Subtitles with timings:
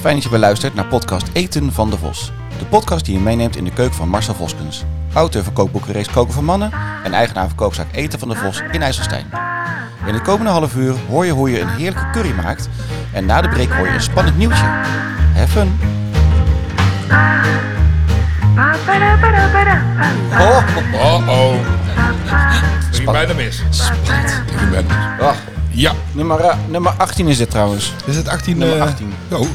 [0.00, 2.32] Fijn dat je weer luistert naar podcast Eten van de Vos.
[2.58, 4.84] De podcast die je meeneemt in de keuken van Marcel Voskens.
[5.12, 6.70] Auteur van kookboeken Race Koken voor Mannen
[7.04, 9.26] en eigenaar van kookzaak Eten van de Vos in IJsselstein.
[10.06, 12.68] In de komende half uur hoor je hoe je een heerlijke curry maakt
[13.12, 14.64] en na de break hoor je een spannend nieuwtje.
[15.34, 15.78] Have fun!
[20.40, 21.54] Oh, Oh oh.
[22.92, 23.62] Ging bijna mis.
[24.56, 25.18] Ging bijna mis.
[25.26, 25.38] wacht.
[25.70, 27.92] Ja, Nummer, eh, nummer 18 is dit trouwens.
[28.04, 28.58] is het 18?
[28.58, 29.14] Nummer eh, 18.
[29.30, 29.46] Oh.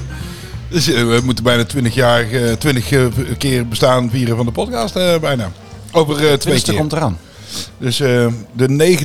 [0.71, 3.05] Dus eh, we moeten bijna 20 jaar, eh, 20 eh,
[3.37, 5.51] keer bestaan vieren van de podcast eh, bijna.
[5.91, 6.79] Over eh, twee Twintigste keer.
[6.79, 7.17] komt eraan.
[7.77, 8.97] Dus eh, de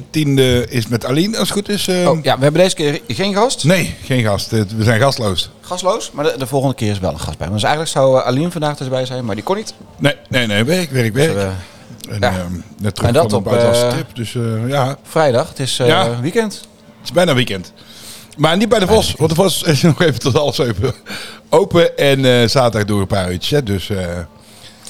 [0.66, 1.89] 19e is met Aline, als het goed is.
[1.89, 3.65] eh, Oh, ja, we hebben deze keer geen gast.
[3.65, 4.52] Nee, geen gast.
[4.52, 5.51] Eh, We zijn gastloos.
[5.61, 7.48] Gastloos, maar de, de volgende keer is wel een gast bij.
[7.48, 9.75] Dus eigenlijk zou eh, Aline vandaag erbij zijn, maar die kon niet.
[9.98, 10.64] Nee, nee, nee.
[10.64, 11.33] Werk, werk, werk.
[11.34, 12.28] Dus, eh, en, ja.
[12.39, 14.14] ehm, net terug En dat van een op, buitenlandse eh, trip.
[14.14, 16.20] Dus eh, ja, het vrijdag, het is eh, Ja.
[16.20, 16.69] weekend.
[17.05, 17.72] is bijna weekend.
[18.37, 19.15] Maar niet bij de Vos.
[19.19, 20.95] Want de Vos is nog even tot half zeven
[21.48, 21.98] open.
[21.98, 23.51] En eh, zaterdag door een paar uurtjes.
[23.51, 23.91] Hè, dus...
[23.91, 24.06] eh,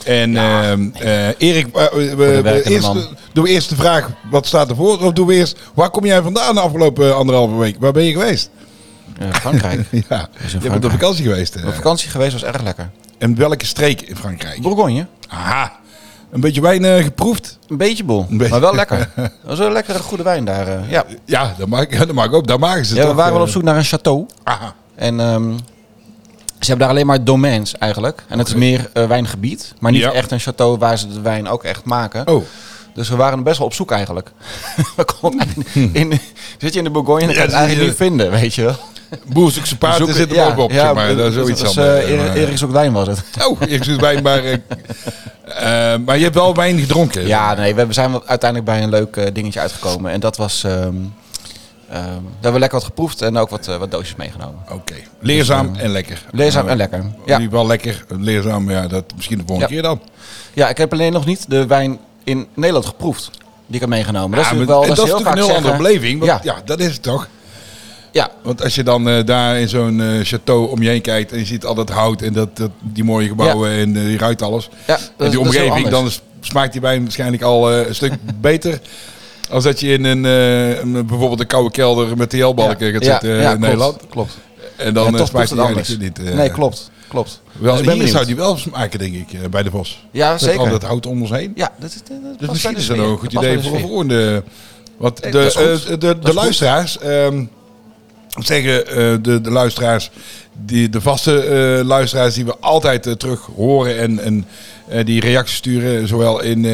[0.04, 3.06] en ehm, eh, Erik, we- eerst, man.
[3.32, 4.98] doen we eerst de vraag, wat staat ervoor?
[5.00, 7.76] Of doen we eerst, waar kom jij vandaan de afgelopen anderhalve week?
[7.78, 8.50] Waar ben je geweest?
[9.32, 9.80] Frankrijk.
[10.08, 10.28] Ja,
[10.60, 11.56] je bent op vakantie geweest.
[11.66, 12.90] Op vakantie geweest was erg lekker.
[13.18, 14.62] En welke streek in Frankrijk?
[14.62, 15.72] Bourgogne, Aha,
[16.36, 17.58] een beetje wijn eh, geproefd?
[17.68, 18.52] een beetje bol, Een beetje.
[18.52, 19.10] maar wel lekker.
[19.16, 20.68] Dat was een lekkere goede wijn daar.
[20.68, 21.04] eh, ja.
[21.24, 22.46] Ja, dat mag, dat mag ook.
[22.46, 23.10] Daar maken ze ja, toch.
[23.10, 24.36] we waren wel op eh, zoek naar een château.
[24.42, 24.74] Aha.
[24.94, 25.50] En ehm,
[26.60, 28.22] ze hebben daar alleen maar domains eigenlijk.
[28.28, 29.74] En het is meer wijngebied.
[29.78, 30.12] Maar niet Ja.
[30.12, 32.28] echt een château waar ze de wijn ook echt maken.
[32.28, 32.44] Oh,
[32.94, 34.30] Dus we waren best wel op zoek eigenlijk.
[34.96, 35.48] we konden
[35.92, 36.20] in,
[36.58, 38.76] zit je in de Bourgogne en Ja, kan het eigenlijk niet vinden, weet je wel.
[39.26, 41.16] Boerzoekse paarden Zoeken- zitten er ook op, zeg maar.
[41.16, 42.04] Dat is dus zoiets anders.
[42.04, 43.22] eh, Erik- Erik zoekt wijn was het.
[43.48, 44.42] Oh, ik zoek wijn, maar...
[44.44, 47.26] eh, eh, maar je hebt wel wijn gedronken.
[47.26, 50.12] Ja, nee, we zijn wel uiteindelijk bij een leuk eh, dingetje uitgekomen.
[50.12, 50.64] En dat was...
[50.64, 50.74] ehm
[51.90, 54.58] ehm, daar hebben we lekker wat geproefd en ook wat, eh, wat doosjes meegenomen.
[54.72, 54.94] Oké.
[55.20, 56.22] Leerzaam en lekker.
[56.32, 56.98] Leerzaam Eh, en lekker.
[56.98, 57.40] In Ja.
[57.40, 58.04] geval lekker.
[58.18, 59.80] Leerzaam, ja, dat misschien de volgende Ja.
[59.80, 60.00] keer dan.
[60.52, 63.30] ja, ik heb alleen nog niet de wijn in Nederland geproefd.
[63.66, 64.30] Die ik heb meegenomen.
[64.30, 66.18] Dat is Ja, natuurlijk wel dat is heel natuurlijk een heel andere beleving.
[66.26, 66.52] Want, Ja.
[66.54, 66.62] ja.
[66.64, 67.28] dat is het toch?
[68.16, 71.32] Ja, Want als je dan eh, daar in zo'n eh, château om je heen kijkt
[71.32, 74.18] en je ziet al dat hout en dat, dat, die mooie gebouwen en eh, je
[74.18, 74.68] ruikt alles.
[74.86, 78.80] ja, en die omgeving, dan is- smaakt die wijn waarschijnlijk al eh, een stuk beter.
[79.50, 83.10] Als dat je in een, eh, een- bijvoorbeeld een koude kelder met TL-balken gaat Ja,
[83.10, 83.96] zitten ja, in Nederland.
[84.10, 84.36] Klopt.
[84.76, 86.24] En dan Ja, smaakt die het eigenlijk anders.
[86.26, 86.34] niet.
[86.34, 86.90] nee, klopt.
[87.08, 87.40] Klopt.
[87.52, 90.04] Wel, Dus hier zou die wel smaken, denk ik, bij de Vos.
[90.10, 90.58] Ja, Met zeker.
[90.60, 91.52] al dat hout om ons heen.
[91.54, 93.78] Ja, dat is, dat Dus misschien de is dat ook een goed idee voor de
[93.78, 94.42] volgende.
[94.96, 96.34] Want de, de, de, goed.
[96.34, 97.44] luisteraars, ehm,
[98.38, 100.10] zeggen eh, de, de luisteraars,
[100.52, 104.46] die, de vaste eh, luisteraars die we altijd eh, terug horen en, en
[105.04, 106.64] die reacties sturen, zowel in,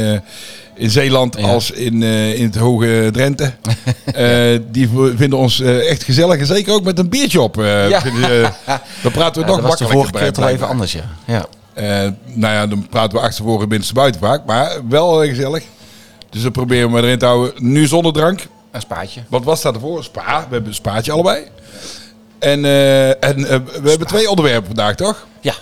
[0.74, 1.46] in Zeeland Ja.
[1.48, 3.52] als in, in het hoge Drenthe.
[4.70, 7.56] Die vinden ons echt gezellig en zeker ook met een biertje op.
[7.56, 8.00] Ja.
[8.00, 8.40] vinden,
[9.02, 11.04] dan praten we Ja, nog dat was de makkelijker vorige keer toch even anders, ja.
[11.26, 11.46] ja.
[12.24, 15.62] Nou ja, dan praten we achtervoren binnenste buiten vaak, maar wel gezellig.
[16.30, 17.52] Dus dat proberen we erin te houden.
[17.56, 18.46] Nu zonder drank.
[18.72, 19.22] Een spaatje.
[19.28, 20.04] Want wat staat ervoor?
[20.04, 20.22] Spa.
[20.40, 21.46] We hebben een spaatje allebei.
[22.38, 25.26] En, eh, en eh, we hebben twee onderwerpen vandaag, toch?
[25.40, 25.54] Ja.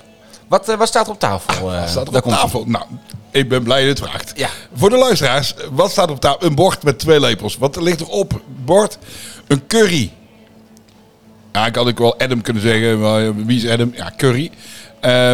[0.48, 1.72] Wat, eh, wat staat er op tafel?
[1.72, 1.80] eh?
[1.80, 2.64] Wat staat er Daar op tafel?
[2.66, 2.84] Nou,
[3.30, 4.32] ik ben blij dat je het vraagt.
[4.36, 4.48] Ja.
[4.74, 6.46] Voor de luisteraars, wat staat er op tafel?
[6.46, 7.56] Een bord met twee lepels.
[7.58, 8.98] Wat ligt er op bord?
[9.46, 10.12] Een curry.
[11.52, 13.00] Ja, ik had ook wel Adam kunnen zeggen.
[13.00, 13.92] maar, Wie is Adam?
[13.94, 14.50] Ja, curry.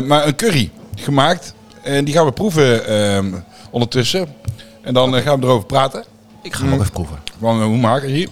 [0.06, 1.54] Maar een curry gemaakt.
[1.82, 3.34] En die gaan we proeven ehm,
[3.70, 4.34] ondertussen.
[4.82, 6.04] En dan gaan we erover praten.
[6.46, 7.18] Ik ga hem ook even proeven.
[7.42, 8.28] Eh, hoe maken je die?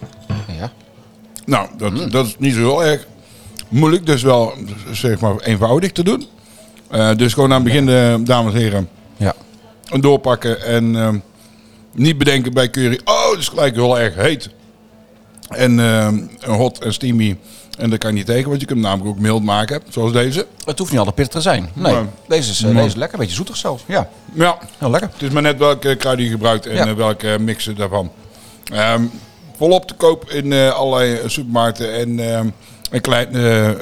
[0.59, 0.73] Ja.
[1.47, 3.07] Nou, dat, dat is niet zo heel erg
[3.69, 4.07] moeilijk.
[4.07, 4.53] Dus wel,
[4.93, 6.27] zeg maar, eenvoudig te doen.
[6.91, 9.35] Eh, dus gewoon aan het begin, eh, dames en heren, Ja.
[9.91, 10.63] een doorpakken.
[10.65, 11.19] En ehm,
[11.93, 14.51] niet bedenken bij curry, oh, het is gelijk heel erg heet.
[15.49, 16.19] En ehm,
[16.53, 17.37] hot en steamy.
[17.79, 20.13] En dat kan je niet tegen, want je kunt hem namelijk ook mild maken, zoals
[20.13, 20.47] deze.
[20.65, 21.69] Het hoeft niet altijd pittig te zijn.
[21.73, 21.97] Nee.
[22.29, 23.15] Deze, is, eh, deze is lekker.
[23.15, 23.83] Een beetje zoetig zelfs.
[23.87, 24.09] Ja.
[24.33, 25.11] Ja, Heel lekker.
[25.13, 26.87] het is maar net welke kruiden je gebruikt en Ja.
[26.87, 28.11] eh, welke mixen daarvan.
[28.73, 29.03] Ehm,
[29.57, 32.19] volop te koop in eh, allerlei supermarkten en,
[32.91, 33.77] en kleine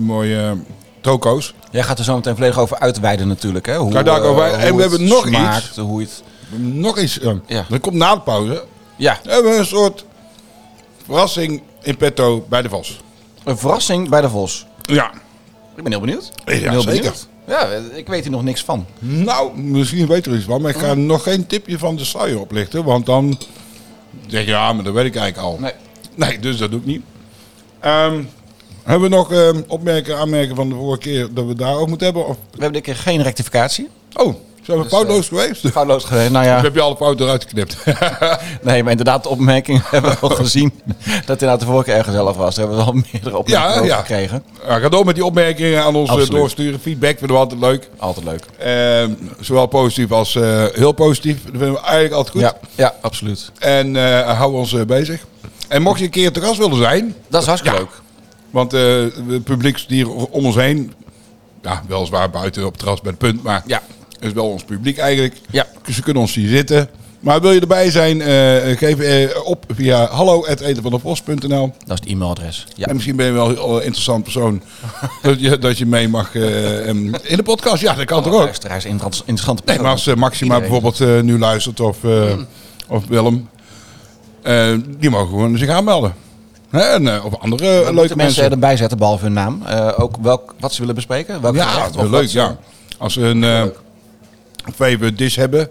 [0.00, 0.56] mooie
[1.00, 1.54] toko's.
[1.70, 3.66] Jij gaat er zo meteen volledig over uitweiden natuurlijk.
[3.66, 3.76] Hè?
[3.76, 4.44] Hoe, daar over.
[4.44, 5.76] En hoe we hebben nog smaakt, iets.
[5.76, 6.22] Hoe het...
[6.56, 7.18] Nog iets.
[7.46, 7.64] Ja.
[7.68, 8.64] Dat komt na de pauze.
[8.96, 9.18] Ja.
[9.24, 10.04] We hebben een soort
[11.04, 13.00] verrassing in petto bij de Vos.
[13.48, 14.66] Een verrassing bij de Vos.
[14.82, 15.10] Ja.
[15.76, 16.30] Ik ben heel benieuwd.
[16.44, 16.96] Ben Ja, heel zeker.
[16.98, 17.28] benieuwd.
[17.46, 18.86] Ja, ik weet hier nog niks van.
[18.98, 22.40] Nou, misschien weet er iets van, maar ik ga nog geen tipje van de sluier
[22.40, 23.38] oplichten, want dan
[24.26, 25.58] zeg je ja, maar dat weet ik eigenlijk al.
[25.60, 25.72] Nee.
[26.14, 27.02] Nee, dus dat doe ik niet.
[27.80, 28.22] Ehm,
[28.82, 32.26] hebben we nog ehm, opmerken, aanmerken van de vorige keer dat we daarover moeten hebben?
[32.26, 33.88] Of, We hebben dit keer geen rectificatie.
[34.14, 34.34] oh,
[34.68, 35.68] Zijn we Dus, foutloos geweest?
[35.72, 36.30] Foutloos geweest.
[36.30, 37.76] Nou ja, heb je alle fouten eruit geknipt?
[38.62, 40.72] nee, maar inderdaad, de opmerking hebben we al gezien.
[41.04, 42.54] Dat inderdaad de vorige keer erg gezellig was.
[42.54, 43.96] Daar hebben we al meerdere opmerkingen Ja, over ja.
[43.98, 44.42] gekregen.
[44.66, 46.40] Ja, ga door met die opmerkingen aan ons eh, Absoluut.
[46.40, 46.80] doorsturen.
[46.80, 47.88] Feedback vinden we altijd leuk.
[47.96, 48.44] Altijd leuk.
[48.58, 49.10] Ehm,
[49.40, 51.42] zowel positief als eh, heel positief.
[51.42, 52.40] Dat vinden we eigenlijk altijd goed.
[52.44, 53.50] Ja, ja, absoluut.
[53.58, 53.94] En
[54.36, 55.26] hou ons bezig.
[55.68, 57.90] En mocht je een keer te gast willen zijn, Dat is hartstikke leuk.
[58.50, 60.92] want het publiek hier om ons heen,
[61.62, 63.82] ja, weliswaar buiten op het terras bij het punt, maar Ja.
[64.20, 65.34] Is wel ons publiek eigenlijk.
[65.50, 65.66] Ja.
[65.92, 66.88] Ze kunnen ons zien zitten.
[67.20, 71.72] Maar wil je erbij zijn, eh, geef eh, op via hallo.etenvandevos.nl.
[71.86, 72.66] Dat is het e-mailadres.
[72.74, 72.86] Ja.
[72.86, 74.62] En misschien ben je wel een heel interessant persoon
[75.22, 77.82] dat, je, dat je mee mag eh, in de podcast.
[77.82, 78.40] Ja, dat kan toch ook?
[78.84, 78.84] Inter-
[79.26, 80.80] interessante Nee, maar als eh, Maxima Iedereen.
[80.80, 82.32] bijvoorbeeld eh, nu luistert of, eh,
[82.88, 83.48] of Willem,
[84.42, 86.14] eh, die mogen gewoon zich aanmelden.
[86.70, 88.50] Hè, En, eh, of andere leuke mensen mensen.
[88.50, 89.62] erbij zetten, behalve hun naam?
[89.66, 91.40] Eh, ook welk, wat ze willen bespreken?
[91.40, 92.56] Welk Ja, leuk, ze- ja.
[92.98, 93.20] Als ze
[94.74, 95.68] favorite dish hebben,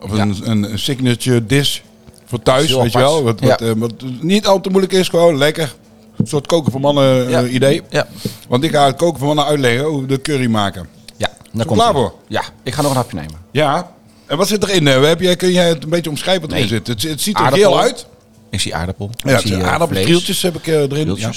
[0.00, 0.22] of Ja.
[0.22, 1.78] een, een, signature dish
[2.24, 3.22] voor thuis, is heel weet je wel.
[3.22, 5.74] Wat, eh, wat niet al te moeilijk is, gewoon lekker.
[6.16, 7.44] Een soort koken voor mannen eh, Ja.
[7.44, 7.82] idee.
[7.90, 8.06] Ja,
[8.48, 10.88] Want ik ga het koken voor mannen uitleggen hoe de curry maken.
[11.16, 12.14] ja daar komt klaar voor?
[12.28, 13.34] Ja, ik ga nog een hapje nemen.
[13.50, 13.90] Ja.
[14.26, 14.86] En wat zit erin?
[14.88, 15.02] eh?
[15.02, 16.72] Heb jij, kun jij het een beetje omschrijven wat erin Nee.
[16.78, 16.86] zit?
[16.86, 18.06] Het, het ziet er geel uit.
[18.50, 19.10] Ik zie aardappel.
[19.16, 21.14] Ja, ik zie aardappelstrieltjes heb ik erin.
[21.16, 21.32] Ja.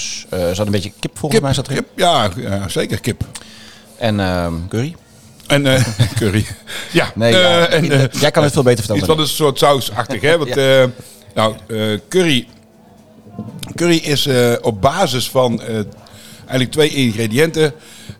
[0.54, 1.76] Zat een beetje kip volgens mij zat erin.
[1.78, 3.24] Kip, ja, ja, zeker kip.
[3.96, 4.94] En ehm, curry.
[5.52, 5.84] En eh,
[6.18, 6.46] curry.
[6.92, 9.00] Ja, Nee, eh, ja, en, eh, jij kan het veel beter vertellen.
[9.02, 10.38] iets dan wat een soort sausachtig, hè?
[10.38, 10.54] Want,
[11.34, 11.54] nou,
[12.08, 12.46] curry,
[13.74, 14.28] curry is
[14.60, 15.62] op basis van
[16.38, 17.72] eigenlijk twee ingrediënten.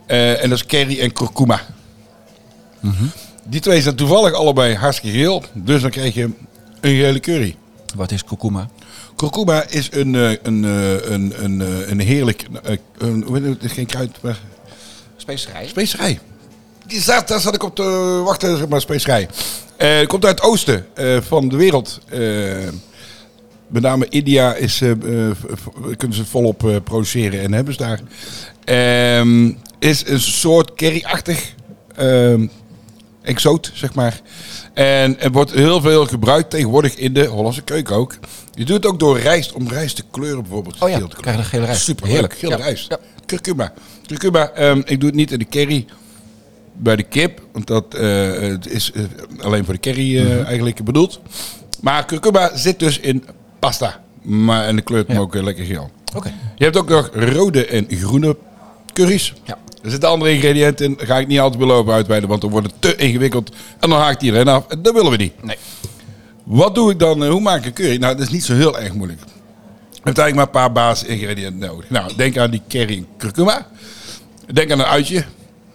[0.07, 1.61] en dat is curry en kurkuma.
[2.81, 3.05] Mhm.
[3.47, 5.45] Die twee zijn toevallig allebei hartstikke geel.
[5.53, 6.31] Dus dan krijg je
[6.81, 7.57] een gele curry.
[7.95, 8.69] Wat is kurkuma?
[9.17, 10.63] Kurkuma is een, een,
[11.13, 12.47] een, een, een heerlijk...
[12.99, 13.55] een, hoe heet het?
[13.55, 14.39] Het is geen kruid, maar
[15.17, 15.69] Specerij.
[15.69, 16.19] specerij.
[16.93, 19.29] Die zat, daar zat ik op te wachten, zeg maar, specerij.
[19.77, 22.01] Eh, het komt uit het oosten eh, van de wereld.
[22.09, 22.21] Eh,
[23.67, 24.97] met name India is, eh, eh,
[25.97, 28.01] kunnen ze volop eh, produceren en hebben ze daar.
[28.65, 31.55] Ehm, is een soort curryachtig
[31.97, 32.47] ehm
[33.23, 34.21] exoot, zeg maar.
[34.75, 38.15] En het wordt heel veel gebruikt tegenwoordig in de Hollandse keuken ook.
[38.55, 40.77] Je doet het ook door rijst, om rijst te kleuren bijvoorbeeld.
[40.83, 41.83] Oh ja, Geel te krijg je gele rijst.
[41.83, 42.39] Super Heerlijk.
[42.39, 42.63] gele Ja.
[42.63, 42.87] rijst.
[42.89, 42.99] Ja.
[43.27, 43.73] Curcuma.
[44.07, 45.87] Curcuma, ehm, ik doe het niet in de curry
[46.73, 49.03] bij de kip, want dat eh, is eh,
[49.41, 50.27] alleen voor de curry Mhm.
[50.31, 51.21] eh, eigenlijk bedoeld.
[51.81, 53.25] Maar curcuma zit dus in
[53.59, 54.01] pasta.
[54.23, 55.23] Maar, en de kleurt hem Ja.
[55.23, 55.91] ook lekker geel.
[56.17, 56.33] Oké.
[56.57, 58.37] Je hebt ook nog rode en groene
[58.93, 59.33] curry's.
[59.45, 59.59] Ja.
[59.83, 60.95] Er zitten andere ingrediënten in.
[60.97, 63.51] Daar ga ik niet altijd beloven uitweiden, want dan wordt het te ingewikkeld.
[63.81, 64.67] En dan haakt iedereen af.
[64.69, 65.43] En dat willen we niet.
[65.45, 65.57] Nee.
[66.45, 67.27] Wat doe ik dan?
[67.27, 67.97] Hoe maak ik curry?
[67.97, 69.21] Nou, dat is niet zo heel erg moeilijk.
[69.91, 71.91] Je hebt eigenlijk maar een paar basisingrediënten nodig.
[71.91, 73.67] Nou, denk aan die curry en kurkuma.
[74.53, 75.25] Denk aan een uitje.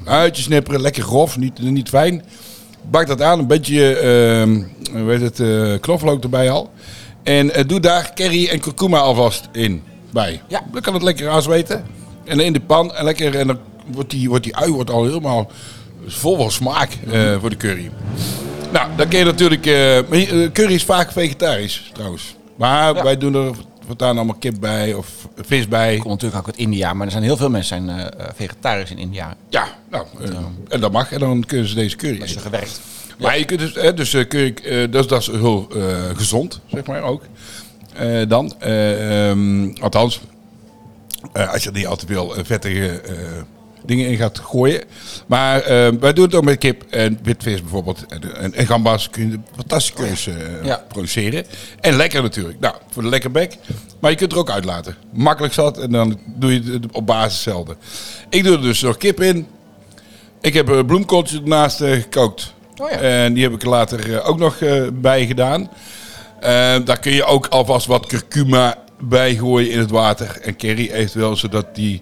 [0.06, 2.24] Uitje snipperen, lekker grof, niet, niet fijn.
[2.90, 4.62] Bak dat aan, een beetje ehm
[4.94, 6.72] hoe heet het, eh, knoflook erbij al.
[7.24, 10.42] En eh, doe daar curry en kurkuma alvast in bij.
[10.48, 10.62] Ja.
[10.72, 11.86] Dan kan het lekker aanzweten.
[12.26, 13.36] En in de pan en lekker.
[13.36, 13.58] En dan
[13.92, 15.52] wordt die, wordt die ui wordt al helemaal
[16.08, 17.92] vol van smaak eh, voor de curry.
[18.72, 19.62] Nou, dan kun je natuurlijk...
[20.54, 22.36] curry is vaak vegetarisch trouwens.
[22.56, 23.04] Maar Ja.
[23.04, 23.52] wij doen er
[23.88, 25.96] voortaan allemaal kip bij of vis bij.
[25.96, 28.30] Ik kom natuurlijk ook uit India, maar er zijn heel veel mensen zijn eh, eh,
[28.36, 29.36] vegetarisch in India.
[29.50, 30.30] Ja, nou, eh,
[30.68, 31.12] en dat mag.
[31.12, 32.82] En dan kunnen ze deze curry Dat is er gewerkt.
[33.20, 35.68] Maar je kunt dus, hè, dus curry, eh, dat, is, dat is heel
[36.16, 37.22] gezond, zeg maar ook.
[38.28, 40.22] Dan, eh, ehm, althans,
[41.34, 43.02] als je niet al te veel eh, vettige
[43.86, 44.84] dingen in gaat gooien.
[45.28, 48.06] Maar eh, wij doen het ook met kip en witvis bijvoorbeeld.
[48.08, 50.84] En, en, en gambas kun je fantastische curry's eh, Ja.
[50.88, 51.46] produceren.
[51.80, 52.60] En lekker natuurlijk.
[52.60, 53.58] Nou, voor de lekker bek.
[54.00, 54.96] Maar je kunt er ook uitlaten.
[55.14, 57.76] Makkelijk zat en dan doe je het op basis hetzelfde.
[58.30, 59.48] Ik doe er dus nog kip in.
[60.42, 62.54] Ik heb een bloemkooltje ernaast eh, gekookt.
[62.78, 62.98] Oh ja.
[62.98, 65.70] En die heb ik later eh, ook nog eh, bij gedaan.
[66.40, 70.40] Eh, daar kun je ook alvast wat curcuma bij gooien in het water.
[70.42, 72.02] En curry eventueel, zodat die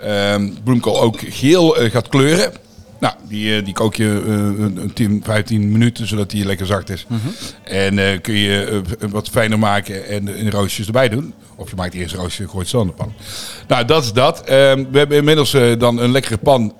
[0.00, 2.52] ehm, bloemkool ook geel eh, gaat kleuren.
[3.00, 6.90] Nou, die, eh, die kook je een, een 10, 15 minuten, zodat die lekker zacht
[6.90, 7.06] is.
[7.62, 11.34] En eh, kun je wat fijner maken en in roostjes erbij doen.
[11.56, 13.12] Of je maakt eerst een roostje en gooit in de pan.
[13.68, 14.40] Nou, dat is dat.
[14.40, 16.74] Ehm, we hebben inmiddels dan een lekkere pan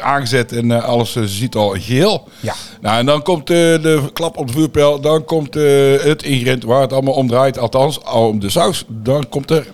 [0.00, 2.28] aangezet en alles ziet al geel.
[2.40, 2.54] Ja.
[2.80, 5.00] Nou, en dan komt de klap op de vuurpijl.
[5.00, 7.58] Dan komt het ingrediënt waar het allemaal om draait.
[7.58, 8.84] Althans, al om de saus.
[8.88, 9.66] Dan komt er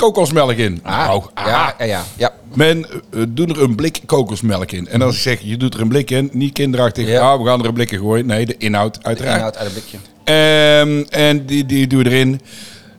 [0.00, 0.80] kokosmelk in.
[0.84, 2.32] Nou, Ah, ja, ja, ja, ja.
[2.54, 4.88] Men eh, doet er een blik kokosmelk in.
[4.88, 7.06] En als ik zeg, je doet er een blik in, niet kinderachtig.
[7.08, 7.20] Ja.
[7.20, 8.26] Ah, we gaan er een blik in gooien.
[8.26, 9.36] Nee, de inhoud uiteraard.
[9.36, 9.98] Inhoud uit een blikje.
[10.24, 12.40] Ehm, en die, die doe je erin.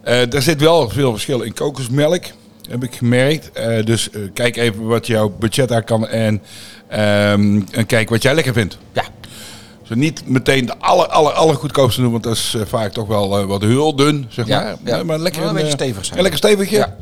[0.03, 2.23] Eh er zit wel veel verschil in kokosmelk,
[2.69, 3.51] heb ik gemerkt.
[3.51, 6.41] Eh, dus kijk even wat jouw budget daar kan en,
[6.87, 8.77] ehm, en kijk wat jij lekker vindt.
[8.93, 9.03] Ja.
[9.95, 13.37] Niet meteen de aller, aller, aller goedkoopste doen, want dat is eh, vaak toch wel
[13.39, 14.65] eh, wat heel dun, zeg maar.
[14.65, 14.77] ja.
[14.95, 16.15] Nee, maar lekker een beetje eh, stevig zijn.
[16.17, 16.77] Ja, lekker stevigje.
[16.77, 16.95] Ja.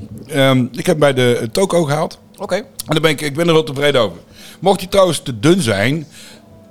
[0.50, 2.20] Ehm, ik heb bij de eh, toko gehaald.
[2.38, 2.56] Oké.
[2.56, 4.18] En daar ben ik, ik ben er wel tevreden over.
[4.60, 6.08] Mocht die trouwens te dun zijn,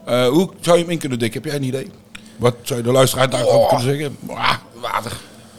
[0.05, 1.43] eh, hoe zou je hem in kunnen dikken?
[1.43, 1.91] Heb jij een idee?
[2.37, 3.69] Wat zou je de luisteraar daarover Oh.
[3.69, 4.17] kunnen zeggen?
[4.29, 5.13] Ah, Water.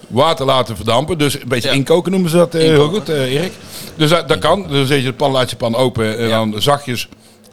[0.07, 1.17] water laten verdampen.
[1.17, 1.75] Dus een beetje Ja.
[1.75, 3.51] inkoken noemen ze dat eh, heel goed, eh, Erik.
[3.95, 4.65] Dus dat, dat kan.
[4.69, 6.37] Dan zet je de pan, laat je pan open en Ja.
[6.45, 7.07] dan zachtjes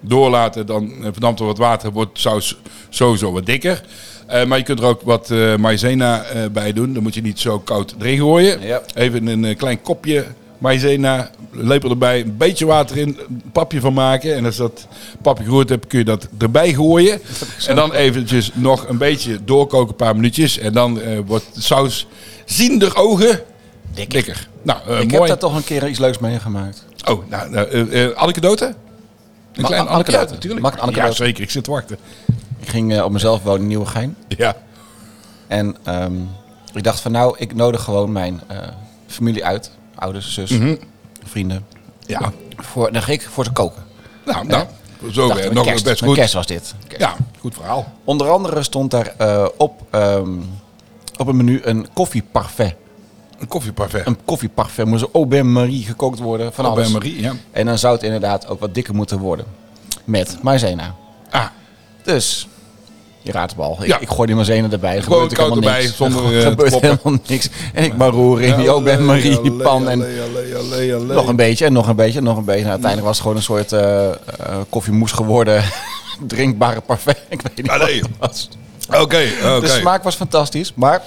[0.07, 0.67] doorlaten.
[0.67, 2.57] Dan eh, verdampt er wat water, wordt saus
[2.89, 3.83] sowieso wat dikker.
[4.27, 6.93] Eh, maar je kunt er ook wat maïzena eh, bij doen.
[6.93, 8.61] Dan moet je niet zo koud erin gooien.
[8.61, 8.83] Ja.
[8.95, 10.25] Even een klein kopje
[10.59, 14.35] maïzena, lepel erbij, een beetje water in, een papje van maken.
[14.35, 14.87] En als dat
[15.23, 17.21] papje geroerd hebt, kun je dat erbij gooien.
[17.67, 20.59] En dan eventjes nog een beetje doorkoken, een paar minuutjes.
[20.59, 22.07] En dan wordt de saus
[22.45, 23.41] ziender ogen
[23.95, 24.13] Dikker.
[24.25, 24.49] dikker.
[24.63, 25.09] Nou, Ik mooi.
[25.09, 26.85] heb daar toch een keer iets leuks meegemaakt.
[27.09, 28.75] Oh, nou, nou anekdote?
[29.55, 30.19] Een kleine anekdote?
[30.27, 30.61] Ja, natuurlijk.
[30.63, 30.95] Mag ik?
[30.95, 31.43] Ja, zeker.
[31.43, 31.99] Ik zit te wachten.
[32.61, 34.17] Ik ging eh, op mezelf wonen in Nieuwegein.
[34.29, 34.57] Ja.
[35.47, 36.15] En ehm,
[36.75, 38.59] ik dacht van nou, ik nodig gewoon mijn eh,
[39.07, 39.71] familie uit.
[39.95, 40.77] Ouders, zus, Mhm.
[41.25, 41.67] vrienden.
[42.07, 42.33] Ja.
[42.57, 43.83] Voor, dan ging ik voor ze koken.
[44.25, 44.67] Nou, nou.
[45.13, 45.53] Zo Dacht, weer.
[45.55, 46.15] Nog kerst, best goed.
[46.17, 46.75] kerst was dit.
[46.99, 47.93] Ja, goed verhaal.
[48.05, 50.31] Onder andere stond daar eh, op, ehm,
[51.17, 52.75] op een menu een koffieparfait.
[53.39, 54.07] Een koffieparfait.
[54.07, 56.89] Een koffieparfait moest au bain Marie gekookt worden van Bij alles.
[56.93, 57.33] Marie, ja.
[57.51, 59.47] En dan zou het inderdaad ook wat dikker moeten worden.
[60.05, 60.95] Met maizena.
[61.31, 61.45] Ah,
[62.03, 62.49] Dus,
[63.23, 63.77] je raadt het al.
[63.81, 63.99] Ik, Ja.
[63.99, 64.97] ik gooi die maizena erbij.
[64.97, 65.97] Er gebeurt ook koud helemaal erbij, niks.
[65.97, 67.49] zonder, Er eh, gebeurt helemaal niks.
[67.75, 69.89] En ik maar roeren in die au bain Marie, die pan.
[69.89, 69.99] En
[71.07, 72.61] nog een beetje en nog een beetje en nog een beetje.
[72.61, 74.11] Nou, uiteindelijk was het gewoon een soort eh,
[74.69, 75.65] koffiemoes geworden.
[76.27, 77.19] Drinkbare parfait.
[77.29, 78.01] Ik weet niet Ah, wat nee.
[78.01, 78.49] het was.
[78.89, 79.01] Oké,
[79.43, 79.61] oké.
[79.61, 81.03] De smaak was fantastisch, maar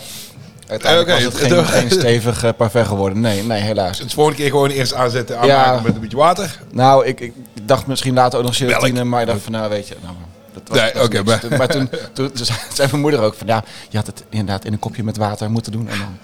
[0.68, 3.20] uiteindelijk was het geen, geen stevig eh, parfait geworden.
[3.22, 4.00] Nee, nee, helaas.
[4.00, 5.82] Het volgende keer gewoon eerst aanzetten, aanmaken Ja.
[5.82, 6.60] met een beetje water.
[6.72, 7.34] Nou, ik, ik
[7.64, 10.16] dacht misschien later ook nog gelatine, maar ik dacht van, nou weet je, nou,
[10.54, 12.32] dat was, Nee, oké, maar- Toen- maar toen, toen
[12.74, 15.52] zei mijn moeder ook van, ja, je had het inderdaad in een kopje met water
[15.52, 15.88] moeten doen.
[15.90, 16.18] En dan,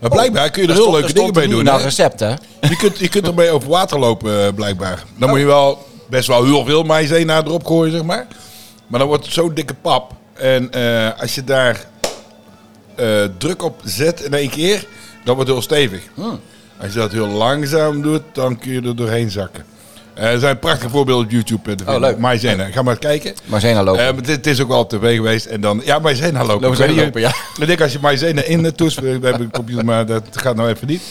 [0.00, 1.64] Maar blijkbaar kun je er Er heel leuke dingen mee doen.
[1.64, 1.84] Nou, hè?
[1.84, 2.28] recept, hè?
[2.60, 5.02] Je kunt, je kunt ermee over water lopen, eh, blijkbaar.
[5.16, 8.26] Dan moet je wel best wel heel veel maïzena erop gooien, zeg maar.
[8.86, 10.12] Maar dan wordt het zo dikke pap.
[10.34, 11.84] En eh, als je daar
[12.94, 13.06] eh,
[13.38, 14.86] druk op zet in één keer,
[15.24, 16.02] dan wordt het heel stevig.
[16.14, 16.40] Hmm.
[16.80, 19.64] Als je dat heel langzaam doet, dan kun je er doorheen zakken.
[20.14, 21.70] Eh, er zijn prachtige voorbeelden op YouTube.
[21.70, 22.00] eh, te vinden.
[22.02, 22.18] leuk.
[22.18, 23.34] Maïzena, ga maar eens kijken.
[23.44, 24.24] Maizena lopen.
[24.24, 25.46] Het is ook wel op tv geweest.
[25.46, 26.68] En dan, ja, maïzena lopen.
[26.68, 27.32] Lopen niet- lopen, ja.
[27.58, 30.56] Ik denk als je maïzena in de toets, we hebben een computer, maar dat gaat
[30.56, 31.02] nou even niet.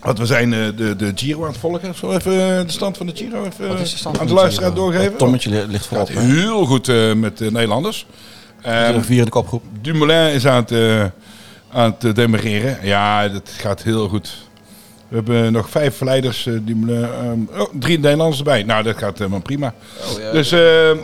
[0.00, 1.94] Want we zijn de, de Giro aan het volgen.
[1.94, 2.32] Zo even
[2.66, 5.16] de stand van de Giro even Wat is de stand aan de luisteraar doorgeven.
[5.16, 6.08] Tommetje li- ligt voorop.
[6.10, 6.86] Gaat heel goed
[7.16, 8.06] met de Nederlanders.
[8.64, 9.62] Ehm, Een vier in de kopgroep.
[9.80, 11.04] Dumoulin is aan het, eh,
[11.72, 12.78] aan het demereren.
[12.82, 14.36] Ja, dat gaat heel goed.
[15.08, 16.46] We hebben nog vijf verleiders.
[16.46, 18.62] eh, Dumoulin, ehm, oh, drie Nederlanders erbij.
[18.62, 19.74] Nou, dat gaat helemaal prima.
[20.12, 20.32] Oh, ja.
[20.32, 20.96] Dus ehm,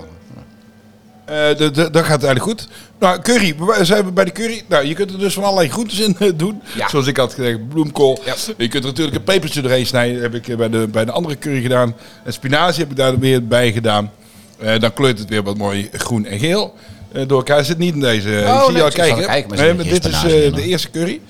[1.25, 2.69] eh, de- de- dat gaat eigenlijk goed.
[2.99, 3.55] Nou, curry.
[3.59, 4.63] We zijn we bij de curry.
[4.69, 6.63] Nou, je kunt er dus van allerlei groentes in eh, doen.
[6.77, 6.89] Ja.
[6.89, 8.19] Zoals ik had gezegd, bloemkool.
[8.25, 8.35] Ja.
[8.57, 10.15] Je kunt er natuurlijk een pepertje doorheen snijden.
[10.15, 11.95] Dat heb ik eh, bij de, bij de andere curry gedaan.
[12.25, 14.11] En spinazie heb ik daar weer bij gedaan.
[14.59, 16.75] Eh, dan kleurt het weer wat mooi groen en geel.
[17.13, 18.29] Eh, door elkaar zit niet in deze.
[18.29, 18.91] Oh, ik zie nee, je al
[19.27, 19.57] kijken.
[19.57, 20.59] Nee, maar dit is eh, de hoor.
[20.61, 21.21] eerste curry.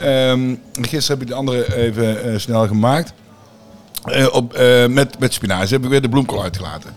[0.00, 3.12] Ehm, gisteren heb ik de andere even eh, snel gemaakt.
[4.04, 6.90] Eh, op, eh, met, met spinazie heb ik weer de bloemkool uitgelaten.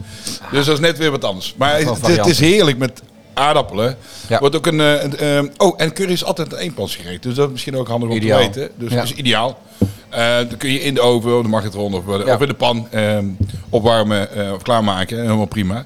[0.51, 1.55] Dus dat is net weer wat anders.
[1.57, 3.01] Maar het, het is heerlijk met
[3.33, 3.95] aardappelen.
[4.27, 4.39] Ja.
[4.39, 7.23] Wordt ook een, eh, een, eh, oh, en curry is altijd een eenpansgerecht.
[7.23, 8.39] Dus dat is misschien ook handig om Ideaal.
[8.39, 8.71] te weten.
[8.77, 8.95] Dus Ja.
[8.95, 9.59] dat is ideaal.
[10.09, 12.33] Eh, dan kun je in de oven, of de magnetron of, Ja.
[12.35, 13.17] of in de pan eh,
[13.69, 15.21] opwarmen eh, of klaarmaken.
[15.21, 15.85] Helemaal prima.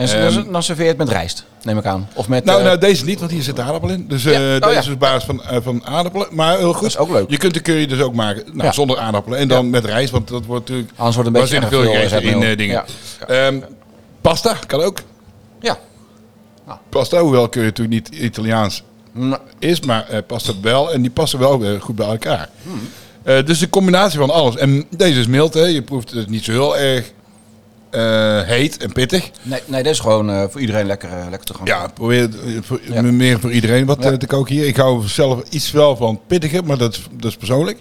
[0.00, 2.08] En ze- Ehm, dan, serveer je het met rijst, neem ik aan.
[2.14, 2.44] Of met...
[2.44, 4.08] nou, eh, nou, deze niet, want hier zit aardappel in.
[4.08, 4.54] Dus eh, Ja.
[4.54, 4.80] Oh, deze ja.
[4.80, 6.26] is op basis van, eh, van aardappelen.
[6.30, 6.82] Maar heel goed.
[6.82, 7.30] Dat is ook leuk.
[7.30, 9.38] Je kunt de curry dus ook maken nou, zonder aardappelen.
[9.38, 12.56] En dan met rijst, want dat wordt natuurlijk Anders wordt een beetje veel gegeten in
[12.56, 12.84] dingen.
[13.26, 13.60] Ehm,
[14.20, 14.98] pasta kan ook.
[15.60, 15.78] ja.
[16.88, 20.92] Pasta, hoewel curry natuurlijk niet Italiaans Nou, is, maar eh, past wel.
[20.92, 22.48] En die passen wel goed bij elkaar.
[22.62, 23.44] Hmm.
[23.44, 24.56] Dus de combinatie van alles.
[24.56, 25.64] En deze is mild, hè.
[25.64, 27.12] Je proeft het niet zo heel erg
[27.90, 29.30] eh, heet en pittig.
[29.42, 31.66] Nee, nee, dit is gewoon eh, voor iedereen lekker, eh, lekker te gaan.
[31.66, 33.02] Ja, probeer het, voor, Ja.
[33.02, 34.16] meer voor iedereen wat Ja.
[34.16, 34.66] te koken hier.
[34.66, 37.78] Ik hou zelf iets wel van pittiger, maar dat dat is persoonlijk.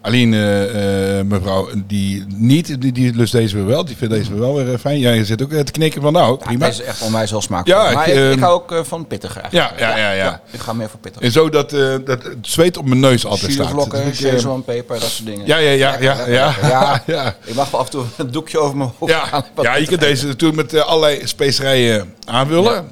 [0.00, 3.84] Alleen eh, eh, mevrouw die niet, die, die lust deze weer wel.
[3.84, 4.98] Die vindt deze weer wel weer eh, fijn.
[4.98, 6.66] Ja, je zit ook te knikken van nou, Ja, prima.
[6.66, 7.80] Deze is echt onwijs heel smakelijk.
[7.80, 9.80] Ja, maar ik, ik, ik, hou ook van pittiger eigenlijk.
[9.80, 10.40] Ja, ja, ja, ja.
[10.50, 11.22] Ik ga meer voor pittig.
[11.22, 11.70] En zo dat,
[12.04, 13.66] dat het zweet op mijn neus altijd staat.
[14.14, 15.46] Zuurvlokken, peper, dat soort dingen.
[15.46, 16.54] Ja, ja, ja, ja, ja.
[16.68, 17.02] ja.
[17.06, 17.36] ja.
[17.44, 20.00] Ik mag wel af en toe een doekje over mijn hoofd Ja, ja, je kunt
[20.00, 22.88] deze natuurlijk met allerlei specerijen aanvullen.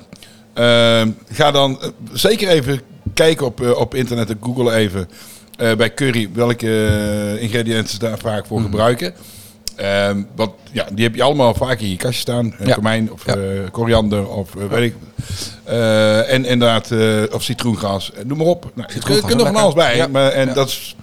[0.54, 1.78] Ehm, ga dan
[2.12, 2.80] zeker even
[3.14, 5.08] kijken op, op internet en google even
[5.56, 8.48] eh, bij curry welke eh, ingrediënten ze daar vaak Mhm.
[8.48, 9.14] voor gebruiken.
[9.76, 12.54] Ehm, wat, ja, die heb je allemaal vaak in je kastje staan.
[12.60, 12.74] Uh, Ja.
[12.74, 13.34] Komijn of Ja.
[13.34, 14.94] eh, koriander of eh, weet ik.
[15.64, 18.12] Eh, en inderdaad, eh, of citroengras.
[18.12, 18.70] Eh, Noem maar op.
[18.74, 19.96] Nou, er kunt er van alles bij.
[19.96, 20.06] Ja.
[20.06, 20.96] Maar, en dat is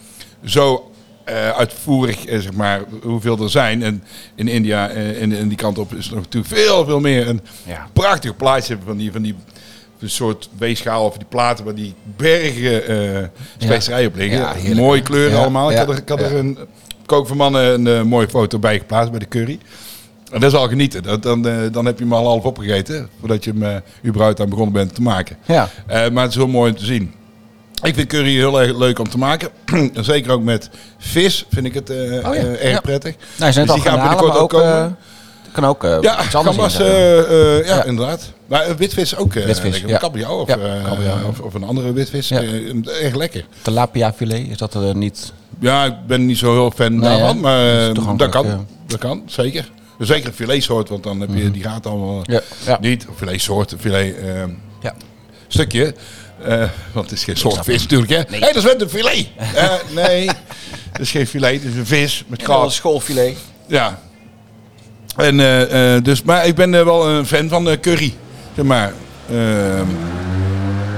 [0.46, 0.88] zo
[1.24, 3.84] eh, uitvoerig, eh, zeg maar, hoeveel er zijn.
[3.84, 4.04] En
[4.36, 7.28] in India en in, in die kant op is er nog natuurlijk veel, veel meer.
[7.28, 7.88] En Ja.
[7.94, 9.36] prachtige plaatjes hebben van die, van die
[10.00, 14.40] een soort weegschaal of die platen waar die bergen eh specerijen op liggen.
[14.40, 14.76] Ja.
[14.76, 15.72] Mooie kleuren allemaal.
[15.72, 16.58] Ik had er, ik had er een
[17.06, 19.60] kook van mannen een eh, mooie foto bij geplaatst bij de curry.
[20.32, 21.04] En dat is al genieten.
[21.04, 24.40] Dat, dan, eh, dan heb je hem al half opgegeten voordat je hem eh, überhaupt
[24.40, 25.38] aan begonnen bent te maken.
[25.46, 25.70] Ja.
[25.88, 27.14] Maar het is heel mooi om te zien.
[27.84, 29.50] Ik vind curry heel erg leuk om te maken.
[29.94, 32.80] En Zeker ook met vis vind ik het Oh ja, erg ja.
[32.80, 33.16] prettig.
[33.38, 34.42] Nou, Dus die gaan binnenkort ook...
[34.42, 34.98] ook komen.
[35.54, 37.20] Kan ook eh Ja, iets anders gambas, eh,
[37.60, 37.84] eh, ja, Ja.
[37.84, 38.32] inderdaad.
[38.48, 39.36] Maar witvis ook.
[39.36, 39.98] eh, Witvis, ja.
[39.98, 41.28] Kabeljauw of, eh, kabeljauw.
[41.28, 42.28] of, of een andere witvis.
[42.28, 42.42] Ja.
[42.42, 43.46] Eh, echt lekker.
[43.62, 45.34] Tilapia filet, is dat er niet...
[45.60, 48.46] Ja, ik ben niet zo heel fan Nee, daarvan, maar Dat kan.
[48.46, 48.64] ja.
[48.88, 49.72] Dat kan, zeker.
[50.00, 52.42] Zeker een filetsoort, want dan heb je die gaat allemaal Ja.
[52.66, 52.78] Ja.
[52.82, 53.06] niet.
[53.10, 54.26] Of filetsoort, een filet eh,
[54.82, 54.94] ja.
[55.48, 55.94] stukje.
[56.44, 58.22] Eh, want het is geen soort vis natuurlijk, hè?
[58.30, 58.40] Nee.
[58.40, 59.28] Hé, dat is wel een filet.
[59.96, 60.26] Nee,
[60.92, 62.76] dat is geen filet, het is een vis met gras.
[62.76, 63.38] schoolfilet.
[63.68, 64.00] Ja.
[65.16, 68.14] En, eh, eh, dus, maar ik ben eh, wel een fan van curry.
[68.56, 68.94] Zeg maar.
[69.30, 69.88] Ehm,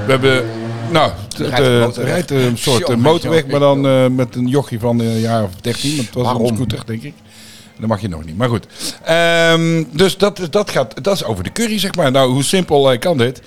[0.06, 0.46] we hebben.
[0.92, 5.50] Nou, het rijdt een soort motorweg, maar dan met een jochie van een jaar of
[5.62, 5.96] 13.
[5.96, 6.48] Want het was Waarom?
[6.48, 7.14] een scooter, denk ik.
[7.80, 8.68] Dat mag je nog niet, maar goed.
[9.04, 12.12] Ehm, dus dat, dat, gaat, dat is over de curry, zeg maar.
[12.12, 13.42] Nou, hoe simpel kan dit?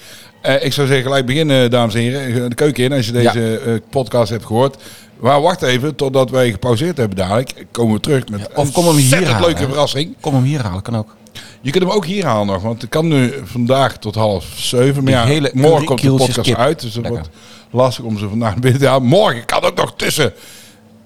[0.60, 2.48] Ik zou zeggen, gelijk beginnen, dames en heren.
[2.48, 4.76] De keuken in, als je deze podcast hebt gehoord.
[5.20, 7.66] Maar wacht even, totdat wij gepauzeerd hebben dadelijk.
[7.70, 10.14] Komen we terug met of een kom hem hier halen, leuke verrassing.
[10.20, 11.16] Kom hem hier halen, kan ook.
[11.60, 15.04] Je kunt hem ook hier halen nog, want het kan nu vandaag tot half zeven.
[15.04, 16.56] Maar ja, hele morgen komt de podcast kip.
[16.56, 17.20] uit, dus het Lekker.
[17.20, 17.37] wordt
[17.70, 19.08] lastig om ze vandaag binnen te halen.
[19.08, 20.32] Morgen kan ook nog tussen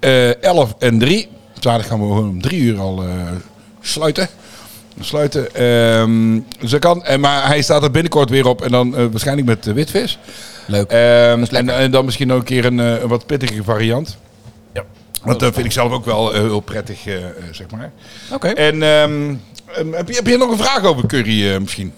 [0.00, 1.28] eh 11 en 3.
[1.61, 3.09] Zaterdag gaan we gewoon om 3 uur al eh,
[3.81, 4.28] sluiten.
[5.05, 5.55] Sluiten.
[5.55, 7.05] Ehm dus dat kan.
[7.05, 10.19] En, maar hij staat er binnenkort weer op en dan eh, waarschijnlijk met eh, witvis.
[10.67, 10.91] Leuk.
[10.91, 14.17] Ehm, en, en dan misschien ook een keer een, eh, een wat pittige variant.
[14.75, 14.85] Ja.
[15.23, 17.93] Want dat vind ik zelf ook wel eh, heel prettig, eh, eh, zeg maar.
[18.33, 18.49] Oké.
[18.49, 19.35] En ehm,
[19.95, 21.93] heb, je, heb je nog een vraag over curry eh, misschien?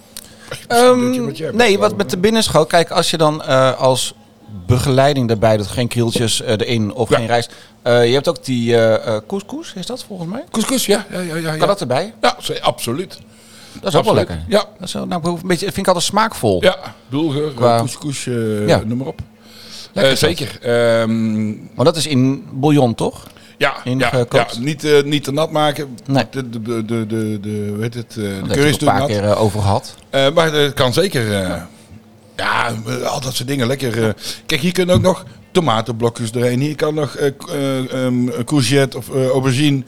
[0.68, 2.68] Ehm, nee, wat met de binnenschoot.
[2.68, 4.14] Kijk, als je dan eh, als
[4.66, 7.16] begeleiding daarbij doet, geen krieltjes eh, erin of Ja.
[7.16, 7.54] geen rijst.
[7.82, 10.44] Eh, je hebt ook die eh couscous, is dat volgens mij?
[10.50, 11.06] Couscous, ja.
[11.10, 11.56] ja, ja, ja, ja.
[11.56, 12.14] Kan dat erbij?
[12.20, 13.18] Ja, absoluut.
[13.80, 14.44] Dat is ook wel lekker.
[14.48, 16.62] Ja, Dat, is, nou, een beetje, vind ik altijd smaakvol.
[16.62, 16.76] ja.
[17.08, 18.24] Bulgur, Qua- couscous,
[18.66, 18.82] Ja.
[18.84, 19.20] noem maar op.
[19.92, 20.18] Lekker dat.
[20.20, 20.58] zeker.
[20.62, 23.26] Ehm, Maar dat is in bouillon, toch?
[23.58, 25.98] ja, ja, ja, niet, eh, niet te nat maken.
[26.06, 26.24] Nee.
[26.30, 29.08] De, de, de, de, de, heet het, de een paar nat.
[29.08, 29.94] keer over gehad.
[30.10, 31.32] Eh, maar het kan zeker.
[32.36, 34.04] Ja, al dat soort dingen lekker.
[34.04, 34.10] eh.
[34.46, 36.60] Kijk, hier kunnen ook nog tomatenblokjes doorheen.
[36.60, 39.82] Hier kan nog eh, eh, ehm, courgette of aubergine.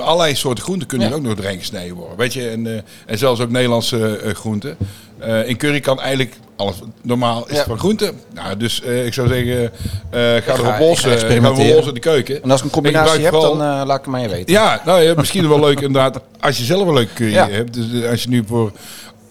[0.00, 1.12] allerlei soorten groenten kunnen Ja.
[1.12, 2.16] er ook nog doorheen gesneden worden.
[2.16, 4.76] Weet je, en, en zelfs ook Nederlandse groenten.
[5.46, 6.76] In curry kan eigenlijk alles.
[7.02, 7.56] Normaal is Ja.
[7.56, 8.20] het van groenten.
[8.34, 9.70] Nou, dus ik zou zeggen,
[10.10, 11.04] ga erop ik los.
[11.04, 12.42] eh, Ga los in de keuken.
[12.42, 14.52] En als ik een combinatie heb, vooral- dan laat ik het mij weten.
[14.52, 16.20] ja, nou ja, misschien wel leuk inderdaad.
[16.40, 17.48] Als je zelf een leuke curry Ja.
[17.48, 17.74] hebt.
[17.74, 18.72] Dus als je nu voor,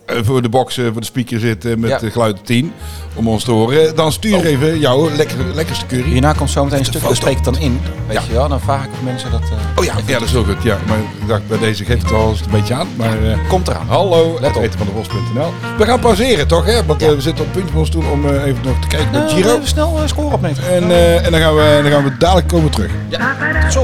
[0.07, 1.97] voor de box, eh, voor de speaker zit eh, met Ja.
[1.97, 2.73] de geluid op 10.
[3.13, 3.95] Om ons te horen.
[3.95, 6.03] Dan stuur even jouw lekker, lekkerste curry.
[6.09, 7.79] Hierna komt zo meteen een dat spreek ik dan in.
[8.07, 8.23] Weet Ja.
[8.27, 9.41] je wel, dan vraag ik mensen dat...
[9.41, 10.63] eh, Oh ja, ja, dat is heel goed.
[10.63, 12.87] Ja, maar ik dacht bij deze geeft het al eens een beetje aan.
[12.95, 13.87] Maar eh, Komt eraan.
[13.87, 14.63] hallo, Let op.
[14.63, 15.53] etenvandevos.nl.
[15.77, 16.65] We gaan pauzeren toch?
[16.65, 16.85] Hè?
[16.85, 18.87] Want eh, we zitten op het puntje van ons stoel om eh, even nog te
[18.87, 19.53] kijken naar Nou, Giro.
[19.55, 20.63] even snel eh, score opnemen.
[20.71, 22.91] En, eh, en dan, gaan we, dan gaan we dadelijk komen terug.
[23.69, 23.83] Zo.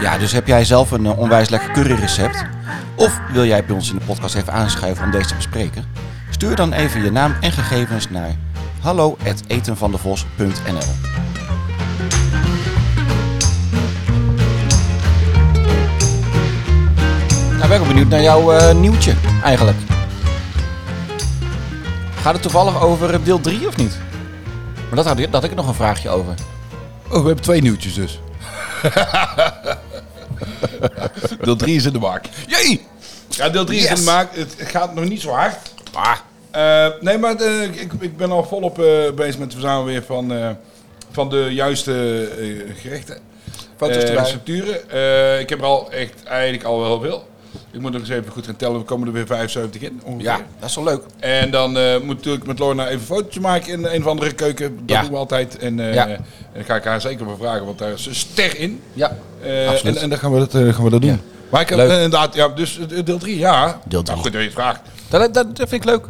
[0.00, 2.44] Ja, dus heb jij zelf een eh, onwijs lekker curryrecept?
[2.94, 5.84] Of wil jij bij ons in de podcast even aanschuiven om deze te bespreken?
[6.30, 8.30] Stuur dan even je naam en gegevens naar
[8.80, 10.78] hallo.etenvandevos.nl
[17.58, 19.78] Nou, ben wel benieuwd naar jouw eh, nieuwtje eigenlijk.
[22.20, 23.98] Gaat het toevallig over eh, deel 3 of niet?
[24.90, 26.34] Maar dat had, ik, dat had ik nog een vraagje over.
[27.04, 28.20] Oh, we hebben twee nieuwtjes dus.
[31.44, 32.24] deel 3 is in de maak.
[32.46, 32.86] Jee!
[33.28, 34.36] Ja, deel 3 is in de maak.
[34.36, 35.56] Het gaat nog niet zo hard.
[35.92, 36.16] Ah,
[36.50, 40.02] Eh, nee, maar eh, ik, ik ben al volop eh, bezig met het verzamelen weer
[40.02, 40.48] van, eh,
[41.12, 41.92] van de juiste
[42.38, 43.18] eh, gerechten.
[43.76, 44.04] Foto's.
[44.88, 47.28] Eh, ik heb er al echt eigenlijk al wel veel.
[47.72, 48.78] Ik moet nog eens even goed gaan tellen.
[48.78, 50.24] We komen er weer 75 in ongeveer.
[50.24, 51.02] ja, dat is wel leuk.
[51.18, 54.32] En dan eh, moet natuurlijk met Lorna even een fotootje maken in een of andere
[54.32, 54.76] keuken.
[54.76, 55.00] Dat Ja.
[55.02, 55.58] doen we altijd.
[55.58, 56.08] En, eh, Ja.
[56.08, 58.80] en dan ga ik haar zeker wel vragen, want daar is een ster in.
[58.92, 59.96] Ja, Eh, Absoluut.
[59.96, 61.10] en, en dan gaan we dat, eh, gaan we dat doen.
[61.10, 61.16] Ja.
[61.50, 61.88] Maar ik heb Leuk.
[61.90, 63.80] eh, inderdaad, ja, dus eh, deel 3, ja.
[63.84, 64.16] Deel drie.
[64.16, 64.80] Nou, goed dat je het vraagt.
[65.08, 66.04] dat, dat, dat vind ik leuk.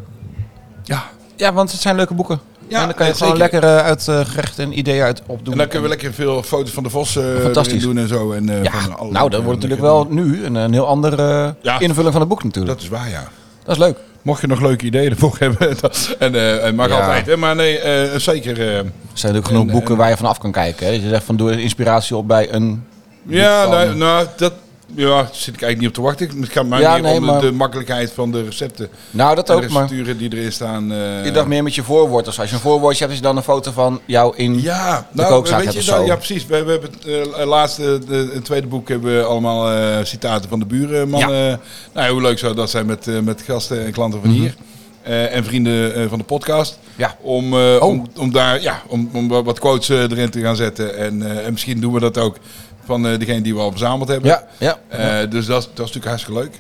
[0.85, 1.03] Ja.
[1.37, 2.40] Ja, want het zijn leuke boeken.
[2.79, 3.51] En dan kan je gewoon zeker.
[3.51, 5.53] lekker eh, uit eh, gerechten en ideeën uit opdoen.
[5.53, 7.83] En dan kunnen we lekker veel foto's van de Vos eh, Fantastisch.
[7.83, 8.33] doen en zo.
[8.33, 11.55] En, eh, Ja, van alle- nou, dat wordt natuurlijk wel nu een, een heel andere
[11.63, 11.79] Ja.
[11.81, 12.75] invulling van het boek natuurlijk.
[12.75, 13.29] Dat is waar, ja.
[13.65, 13.97] Dat is leuk.
[14.23, 16.95] Mocht je nog leuke ideeën ervoor hebben, dat- en eh, het mag Ja.
[16.95, 17.27] altijd.
[17.27, 17.37] Hè?
[17.37, 18.61] Maar nee, eh, zeker.
[18.61, 20.87] eh, Er zijn natuurlijk genoeg En, boeken en- waar je van af kan kijken.
[20.87, 20.93] Hè?
[20.93, 22.85] Dat je zegt van doe inspiratie op bij een...
[23.27, 24.53] ja, nou, nou, dat
[24.94, 26.40] ja, zit ik eigenlijk niet op te wachten.
[26.40, 28.88] Het gaat mij Ja, nee, om de, maar- de makkelijkheid van de recepten.
[29.11, 30.92] Nou, dat ook, de maar die erin staan.
[30.92, 32.29] eh, ik dacht meer met je voorwoord.
[32.29, 32.40] of zo.
[32.40, 34.61] Als je een voorwoordje hebt, is dan een foto van jou in...
[34.62, 36.46] Ja, de nou, kookzaak weet je, nou, ja, precies.
[36.46, 40.48] We, we hebben het eh, laatste, de, het tweede boek hebben we allemaal eh, citaten
[40.48, 41.20] van de burenman.
[41.35, 41.59] Ja.
[41.92, 44.55] nou, hoe leuk zou dat zijn met, met gasten en klanten van hier.
[45.03, 46.79] eh, en vrienden van de podcast.
[46.83, 47.00] Mhm.
[47.00, 47.16] Ja.
[47.20, 47.83] Om, eh, Oh.
[47.83, 50.96] om, om daar ja, om, om wat quotes erin te gaan zetten.
[50.96, 52.37] En, en misschien doen we dat ook
[52.85, 54.29] van eh, degene die we al verzameld hebben.
[54.31, 54.79] Ja, ja.
[54.88, 56.59] Eh, dus dat, is- dat is natuurlijk hartstikke leuk.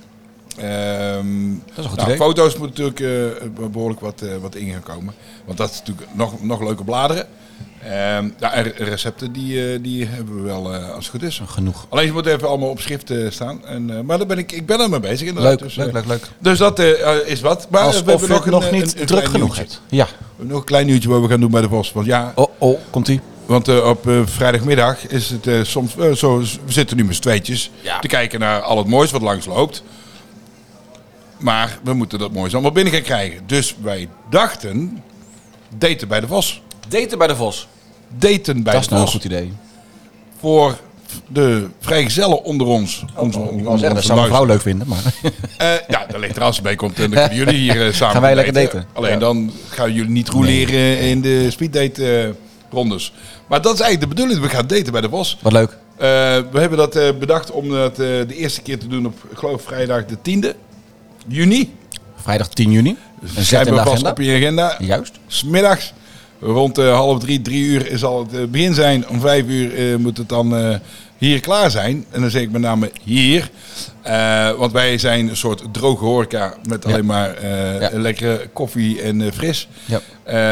[0.56, 2.16] Ehm, Dat is een goed nou, idee.
[2.16, 5.14] Foto's moeten natuurlijk eh, behoorlijk wat, eh, wat in gaan komen.
[5.44, 7.26] Want dat is natuurlijk nog, nog leuker bladeren.
[7.84, 11.42] Ehm, ja, en recepten die, die hebben we wel als het goed is.
[11.46, 11.86] Genoeg.
[11.88, 13.66] Alleen ze moeten even allemaal op schrift staan.
[13.66, 15.50] En, maar daar ben ik, ik ben er mee bezig inderdaad.
[15.60, 16.26] Leuk, dus, leuk, leuk, leuk.
[16.38, 16.78] Dus dat
[17.26, 17.66] is wat.
[17.70, 19.80] Maar Alsof we hebben nog een, niet een- een druk genoeg hebt.
[19.88, 20.04] Ja.
[20.04, 21.92] We hebben nog een klein nieuwtje wat we gaan doen bij de Vos.
[21.92, 23.20] Want ja, Oh, oh, komt-ie.
[23.50, 26.38] Want eh, op eh, vrijdagmiddag is het eh, soms zo.
[26.38, 27.98] We zitten nu met z'n tweetjes Ja.
[27.98, 29.82] te kijken naar al het moois wat langs loopt.
[31.38, 33.40] Maar we moeten dat moois allemaal binnen gaan krijgen.
[33.46, 35.02] Dus wij dachten.
[35.78, 36.62] Daten bij de Vos.
[36.88, 37.68] Daten bij de Vos.
[38.18, 39.20] Daten bij Dat is de nou een Vos.
[39.22, 39.52] goed idee.
[40.40, 40.78] Voor
[41.28, 43.04] de vrijgezellen onder ons.
[43.16, 45.02] Onze, Ik onder wou zeggen, dat onze zou mijn vrouw leuk vinden, maar...
[45.56, 46.98] Eh, ja, dat ligt er als ze mee komt.
[46.98, 48.72] En dan kunnen jullie hier samen Gaan wij lekker daten.
[48.72, 48.88] daten.
[48.92, 49.18] Alleen Ja.
[49.18, 52.28] dan gaan jullie niet roleren in de speeddate eh,
[52.70, 53.12] rondes.
[53.46, 54.46] Maar dat is eigenlijk de bedoeling.
[54.46, 55.38] We gaan daten bij de Bos.
[55.42, 55.78] Wat leuk.
[56.00, 56.06] Eh,
[56.50, 59.38] we hebben dat eh, bedacht om dat eh, de eerste keer te doen op, ik
[59.38, 60.56] geloof, vrijdag de 10e
[61.26, 61.74] juni.
[62.16, 62.96] Vrijdag 10 juni.
[63.34, 64.76] Een zet maar vast op je agenda.
[64.78, 65.12] Juist.
[65.26, 65.92] Smiddags,
[66.40, 69.08] rond half drie, drie uur zal het begin zijn.
[69.08, 70.80] Om vijf uur moet het dan
[71.20, 72.04] hier klaar zijn.
[72.10, 73.50] En dan zeg ik met name hier.
[74.02, 76.90] Eh, want wij zijn een soort droge horeca met Ja.
[76.90, 77.90] alleen maar eh, Ja.
[77.92, 79.68] lekkere koffie en eh, fris.
[79.84, 80.00] Ja.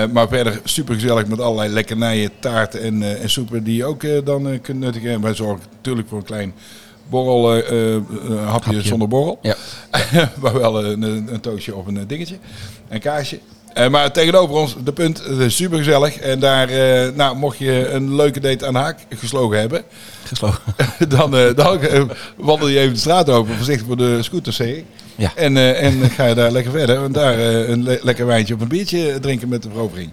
[0.07, 4.61] Maar verder super gezellig met allerlei lekkernijen, taarten en, en soepen die je ook dan
[4.61, 5.11] kunt nuttigen.
[5.11, 6.55] En wij zorgen natuurlijk voor een klein
[7.11, 8.83] borrel, hapje, Hapje.
[8.83, 9.39] zonder borrel.
[9.43, 9.57] Ja.
[10.43, 12.37] maar wel een, een, toastje of een dingetje.
[12.89, 13.39] Een kaasje.
[13.79, 16.17] Eh, maar tegenover ons, de punt, super gezellig.
[16.17, 19.83] En daar, eh, nou, mocht je een leuke date aan de haak geslogen hebben,
[20.25, 20.59] Gesloten.
[21.17, 22.03] dan, eh, dan eh,
[22.37, 24.85] wandel je even de straat over, voorzichtig voor de scooter, zeg ik.
[25.17, 25.33] Ja.
[25.35, 27.05] En, eh, en ga je daar lekker verder.
[27.05, 30.11] En daar eh, een le- lekker wijntje of een biertje drinken met de verovering.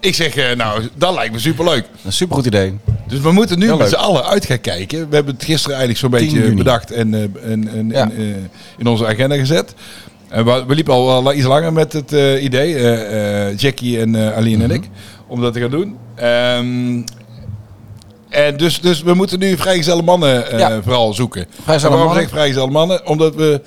[0.00, 1.84] Ik zeg, eh, nou, dat lijkt me superleuk.
[2.04, 2.78] Een supergoed idee.
[3.08, 5.08] Dus we moeten nu Heel met z'n allen uit gaan kijken.
[5.08, 6.56] We hebben het gisteren eigenlijk zo'n 10 beetje juni.
[6.56, 8.02] bedacht en, eh, en, en, Ja.
[8.02, 8.24] en, eh,
[8.78, 9.74] in onze agenda gezet.
[10.28, 14.70] We, liepen al iets langer met het eh, idee, eh, eh, Jackie en Aline Mhm.
[14.70, 14.88] en ik,
[15.26, 15.96] om dat te gaan doen.
[16.14, 17.02] Ehm,
[18.28, 20.82] en dus, dus we moeten nu vrijgezelle mannen Ja.
[20.82, 21.46] vooral zoeken.
[21.50, 22.14] Vrijgezelle waarom mannen?
[22.14, 23.06] zeg ik vrijgezelle mannen?
[23.06, 23.60] Omdat we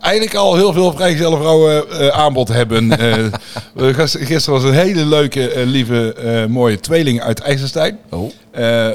[0.00, 2.92] eigenlijk al heel veel vrijgezelle vrouwen aanbod hebben.
[3.76, 6.14] Gis- gisteren was een hele leuke, lieve,
[6.48, 7.98] mooie tweeling uit IJsselstein.
[8.10, 8.30] Oh.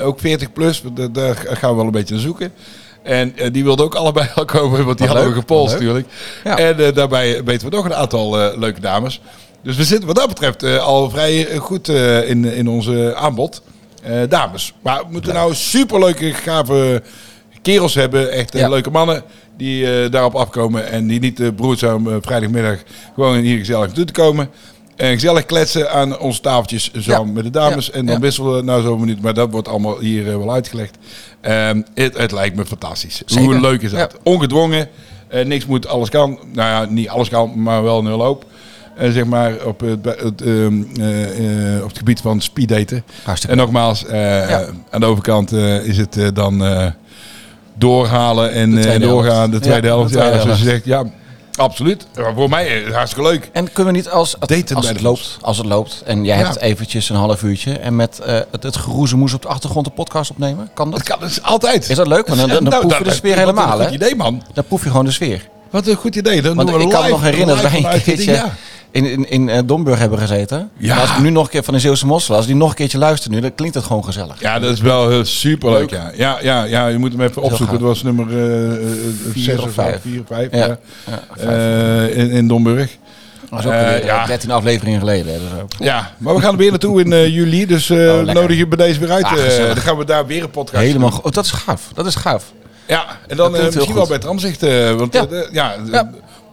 [0.04, 2.52] Ook 40 plus, da- daar gaan we wel een beetje naar zoeken.
[3.04, 5.74] En eh, die wilden ook allebei al komen, want die Wat hadden leuk, we gepolst
[5.74, 6.08] natuurlijk.
[6.44, 6.58] Ja.
[6.58, 9.22] En eh, daarbij weten we nog een aantal eh, leuke dames.
[9.64, 13.62] Dus we zitten wat dat betreft al vrij goed in, in onze aanbod.
[14.30, 14.74] Dames.
[14.82, 17.04] Maar we moeten nou superleuke, gave
[17.62, 18.32] kerels hebben.
[18.32, 18.70] Echt Ja.
[18.70, 19.24] leuke mannen
[19.58, 20.90] die daarop afkomen.
[20.90, 22.78] En die niet broedzaam vrijdagmiddag
[23.14, 24.50] gewoon hier gezellig naartoe te komen.
[25.00, 27.34] En gezellig kletsen aan onze tafeltjes samen Ja.
[27.34, 27.92] met de dames.
[27.92, 29.22] En dan wisselen we na zo'n minuut.
[29.22, 30.98] Maar dat wordt allemaal hier eh, wel uitgelegd.
[31.42, 33.22] Ehm, het, het lijkt me fantastisch.
[33.26, 33.46] Zeker.
[33.46, 34.18] Hoe leuk is dat?
[34.24, 34.88] Ongedwongen.
[35.28, 36.40] eh, niks moet, alles kan.
[36.54, 38.46] Nou ja, niet alles kan, maar wel een hele hoop.
[38.98, 43.04] Eh, zeg maar op het, ehm, eh, eh, op het gebied van speeddaten.
[43.48, 44.66] En nogmaals, Ja.
[44.90, 45.52] aan de overkant
[45.84, 46.64] is het dan
[47.78, 49.52] doorhalen en De doorgaan.
[49.52, 50.14] De tweede helft.
[50.14, 51.04] ja, zoals je zegt, ja,
[51.60, 52.06] absoluut.
[52.36, 53.50] Voor mij is het hartstikke leuk.
[53.54, 56.38] En kunnen we niet als het, als het de loopt, als het loopt en jij
[56.38, 56.44] Ja.
[56.46, 59.94] hebt eventjes een half uurtje en met eh, het, het geroezemoes op de achtergrond een
[59.94, 60.70] podcast opnemen?
[60.74, 61.00] Kan dat?
[61.00, 61.90] Dat kan dus altijd.
[61.90, 62.28] Is dat leuk?
[62.28, 63.86] Want dan, dan, dan Nou, proef je de sfeer wat helemaal, Een hè?
[63.86, 64.44] goed idee, man.
[64.54, 65.48] Dan proef je gewoon de sfeer.
[65.70, 66.42] Wat een goed idee.
[66.42, 68.54] Dan Want doen we ik kan me nog herinneren dat wij een keertje ja.
[68.92, 70.70] In, in, in eh, Domburg hebben gezeten.
[70.78, 70.94] Ja.
[70.94, 72.76] Maar als ik nu nog een keer van de Zeeuwse Mossel, als die nog een
[72.76, 74.42] keertje luistert nu, dan klinkt het gewoon gezellig.
[74.42, 75.92] Ja, dat is wel heel superleuk.
[75.92, 76.00] Leuk.
[76.00, 76.12] Ja.
[76.16, 77.76] Ja, ja, ja, je moet hem even opzoeken.
[77.76, 78.28] Het was nummer
[79.32, 80.02] Vier 6 of of vijf.
[80.02, 80.78] 4 of 5 Ja.
[81.38, 82.98] Eh, in, in Domburg.
[83.50, 84.26] dat is ook Eh, eh, ja.
[84.26, 85.34] 13 afleveringen geleden.
[85.34, 85.72] hè, Dus ook.
[85.80, 87.66] Ja, maar we gaan er weer naartoe in eh, juli.
[87.66, 88.34] Dus eh, lekker.
[88.34, 89.24] nodig je bij deze weer uit.
[89.26, 91.20] Ah, eh, dan gaan we daar weer een podcast Helemaal doen.
[91.24, 91.82] Oh, dat is gaaf.
[91.94, 92.52] Dat is gaaf.
[92.86, 94.64] Ja, en dan eh, misschien wel bij Tramzicht.
[94.64, 95.22] eh want eh,
[95.52, 95.76] Ja.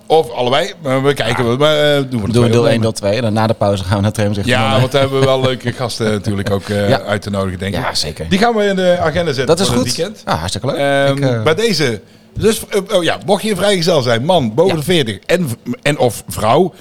[0.06, 0.72] Of allebei.
[0.82, 1.44] Maar we kijken.
[1.46, 1.56] wel.
[1.56, 2.80] Maar eh, doen we Doen we deel 1, opnemen.
[2.80, 3.12] deel 2.
[3.16, 4.52] En dan na de pauze gaan we naar Trem zeggen.
[4.52, 7.00] Ja, want daar hebben we wel leuke gasten natuurlijk ook eh, Ja.
[7.00, 7.80] uit te nodigen, denk ik.
[7.80, 8.28] ja, zeker.
[8.28, 9.86] Die gaan we in de agenda zetten Dat is voor goed.
[9.86, 10.22] het weekend.
[10.26, 10.76] Ja, hartstikke leuk.
[10.76, 12.00] Ehm, Ik, eh, Bij deze.
[12.38, 15.48] Dus, oh ja, mocht je een vrijgezel zijn, man boven de 40 en,
[15.82, 16.74] en of vrouw,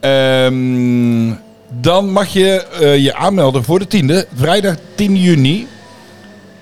[0.00, 1.32] ehm,
[1.80, 2.64] dan mag je
[3.00, 5.66] je aanmelden voor de tiende, vrijdag 10 juni,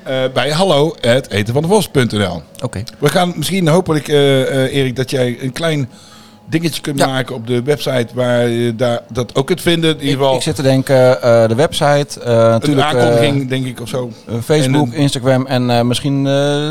[0.09, 0.95] eh, bij hallo
[1.29, 2.43] etenvandevos.nl.
[2.63, 2.83] Oké.
[2.99, 5.89] We gaan misschien hopelijk, eh, eh, Erik, dat jij een klein
[6.49, 7.07] dingetje kunt Ja.
[7.07, 9.91] maken op de website waar je daar, dat ook kunt vinden.
[9.91, 11.19] In Ik, ieder geval ik zit te denken,
[11.49, 14.11] de website, een natuurlijk aankondiging, denk ik, of zo.
[14.45, 16.25] Facebook, En een- Instagram en misschien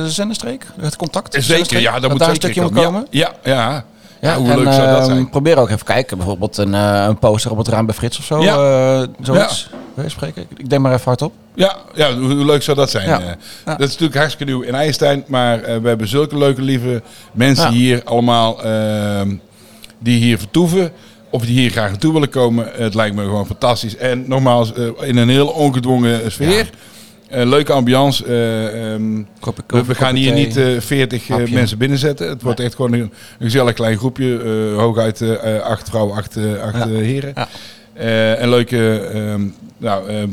[0.08, 1.34] zenderstreek, het contact.
[1.34, 3.08] Zeker, Zenderstreek, ja, dat dat moet daar een stukje moet komen.
[3.10, 3.54] Ja, ja.
[3.54, 3.84] ja.
[4.22, 5.30] Ja, hoe en, leuk zou dat ehm, zijn?
[5.30, 8.44] Probeer ook even kijken, bijvoorbeeld een, een poster op het raam bij Frits of zo.
[8.44, 9.06] Ja.
[9.22, 9.70] zoiets.
[10.02, 10.46] Wil spreken?
[10.58, 11.34] Ik- denk maar even hardop.
[11.56, 13.08] Ja, ja hoe, hoe leuk zou dat zijn?
[13.08, 13.20] Ja.
[13.20, 13.26] eh?
[13.26, 13.36] Ja.
[13.66, 17.66] Dat is natuurlijk hartstikke nieuw in IJsstein, maar eh, we hebben zulke leuke, lieve mensen
[17.66, 17.72] Ja.
[17.72, 19.36] hier allemaal ehm,
[20.00, 20.92] die hier vertoeven.
[21.30, 22.70] Of die hier graag naartoe willen komen.
[22.74, 23.96] Het lijkt me gewoon fantastisch.
[23.98, 26.70] En nogmaals, eh, in een heel ongedwongen sfeer.
[27.30, 28.24] Leuke ambiance.
[29.40, 30.82] Kopje we, gaan hier niet thee.
[30.82, 31.54] 40 Hapje.
[31.54, 32.30] mensen binnenzetten.
[32.30, 34.40] Het wordt echt gewoon een, een gezellig klein groepje.
[34.78, 35.24] hooguit
[35.64, 36.88] acht vrouwen, acht, acht Ja.
[36.88, 37.34] heren.
[37.98, 39.00] Eh, en leuke...
[39.00, 39.42] ehm,
[39.78, 40.30] nou, ehm,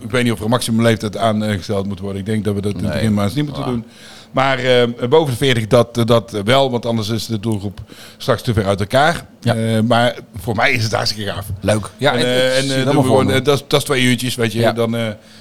[0.00, 2.20] ik weet niet of er een maximumleeftijd aangesteld moet worden.
[2.20, 3.84] Ik denk dat we dat in het begin maar eens niet moeten doen.
[4.30, 7.80] Maar eh, boven de 40 dat, dat wel, want anders is de doelgroep
[8.16, 9.26] straks te ver uit elkaar.
[9.40, 9.54] Ja.
[9.54, 11.46] Eh, maar voor mij is het hartstikke gaaf.
[11.60, 11.90] Leuk.
[11.96, 14.58] Ja, en eh, en doen we gewoon, dat, is- dat is twee uurtjes, weet je.
[14.60, 14.72] Ja.
[14.72, 14.92] Dan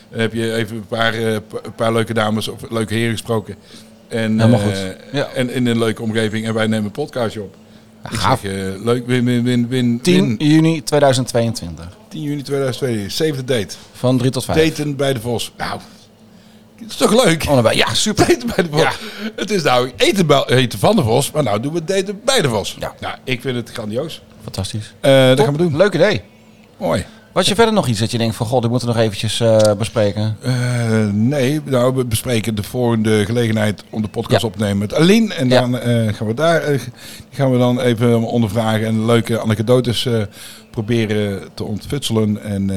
[0.09, 1.11] heb je even een paar,
[1.47, 3.55] pa- een paar leuke dames of leuke heren gesproken.
[4.07, 4.85] En, Helemaal goed.
[5.11, 5.27] Ja.
[5.35, 6.45] en in een leuke omgeving.
[6.45, 7.55] En wij nemen een podcastje op.
[8.09, 8.39] Ik gaaf.
[8.41, 8.51] zeg,
[8.83, 9.99] leuk, win, win, win, win.
[10.01, 10.47] 10 win.
[10.49, 11.85] juni 2022.
[12.07, 13.75] 10 juni 2002, zevende date.
[13.93, 14.67] Van 3 tot 5.
[14.67, 15.51] Daten bij de Vos.
[15.57, 15.79] Nou,
[16.75, 17.43] het is toch leuk?
[17.47, 17.75] Oh, daarbij.
[17.75, 18.27] Ja, super.
[18.27, 18.81] Daten bij de Vos.
[18.81, 18.91] Ja.
[19.35, 22.41] Het is nou eten, bij- eten van de Vos, maar nou doen we daten bij
[22.41, 22.75] de Vos.
[22.79, 22.93] Ja.
[22.99, 24.21] Nou, ik vind het grandioos.
[24.43, 24.93] Fantastisch.
[24.99, 25.77] Eh, dat gaan we doen.
[25.77, 26.21] Leuk idee.
[26.77, 27.05] Mooi.
[27.33, 29.39] Was je verder nog iets dat je denkt van, god, ik moet er nog eventjes
[29.39, 30.37] eh, bespreken?
[30.41, 30.53] Eh,
[31.11, 34.47] nee, nou, we bespreken de volgende gelegenheid om de podcast Ja.
[34.47, 35.33] op te nemen met Aline.
[35.33, 35.59] En Ja.
[35.61, 36.63] dan eh, gaan we daar
[37.31, 40.07] gaan we dan even ondervragen en leuke anekdotes
[40.71, 42.43] proberen te ontfutselen.
[42.43, 42.69] En,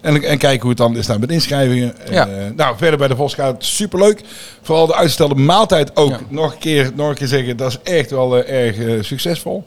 [0.00, 1.94] en, en kijken hoe het dan is daar met inschrijvingen.
[2.10, 2.28] Ja.
[2.56, 4.20] nou, verder bij de Vos gaat het superleuk.
[4.62, 6.18] Vooral de uitgestelde maaltijd ook.
[6.28, 9.64] Nog, een keer, nog een keer zeggen, dat is echt wel erg succesvol.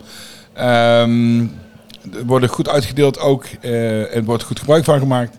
[0.53, 1.45] Ehm,
[2.25, 3.45] worden goed uitgedeeld ook.
[3.61, 5.37] eh, en wordt goed gebruik van gemaakt.